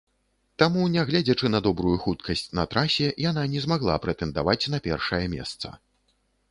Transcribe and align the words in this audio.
Таму, 0.61 0.85
нягледзячы 0.95 1.51
на 1.55 1.59
добрую 1.67 1.93
хуткасць 2.05 2.45
на 2.61 2.65
трасе, 2.73 3.13
яна 3.29 3.47
не 3.53 3.65
змагла 3.67 4.01
прэтэндаваць 4.09 4.61
на 4.77 4.83
першае 4.89 5.23
месца. 5.37 5.67